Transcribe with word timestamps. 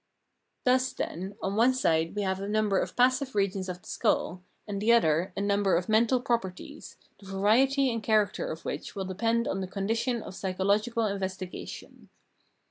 Thus 0.63 0.93
then, 0.93 1.35
on 1.43 1.55
one 1.55 1.75
side 1.75 2.15
we 2.15 2.23
have 2.23 2.39
a 2.39 2.49
number 2.49 2.79
of 2.79 2.95
passive 2.95 3.35
regions 3.35 3.69
of 3.69 3.83
the 3.83 3.87
skull, 3.87 4.41
on 4.67 4.79
the 4.79 4.91
other 4.91 5.31
a 5.37 5.41
number 5.41 5.75
of 5.75 5.87
mental 5.87 6.19
properties, 6.19 6.97
the 7.19 7.27
variety 7.27 7.93
and 7.93 8.01
character 8.01 8.51
of 8.51 8.65
which 8.65 8.95
will 8.95 9.05
depend 9.05 9.47
on 9.47 9.61
the 9.61 9.67
condition 9.67 10.23
of 10.23 10.33
psychological 10.33 11.05
investigation. 11.05 12.09